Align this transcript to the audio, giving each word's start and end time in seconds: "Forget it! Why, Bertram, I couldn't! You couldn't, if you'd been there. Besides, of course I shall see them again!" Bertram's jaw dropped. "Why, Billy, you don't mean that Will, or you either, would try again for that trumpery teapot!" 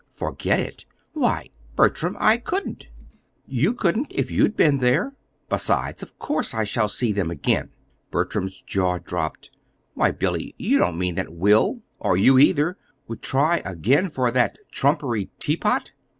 "Forget 0.13 0.59
it! 0.59 0.85
Why, 1.13 1.51
Bertram, 1.75 2.17
I 2.19 2.37
couldn't! 2.37 2.87
You 3.45 3.71
couldn't, 3.75 4.07
if 4.09 4.31
you'd 4.31 4.57
been 4.57 4.79
there. 4.79 5.13
Besides, 5.47 6.01
of 6.01 6.17
course 6.17 6.55
I 6.55 6.63
shall 6.63 6.89
see 6.89 7.11
them 7.11 7.29
again!" 7.29 7.69
Bertram's 8.09 8.63
jaw 8.63 8.97
dropped. 8.97 9.51
"Why, 9.93 10.09
Billy, 10.09 10.55
you 10.57 10.79
don't 10.79 10.97
mean 10.97 11.13
that 11.21 11.31
Will, 11.35 11.83
or 11.99 12.17
you 12.17 12.39
either, 12.39 12.79
would 13.07 13.21
try 13.21 13.57
again 13.59 14.09
for 14.09 14.31
that 14.31 14.57
trumpery 14.71 15.29
teapot!" 15.37 15.91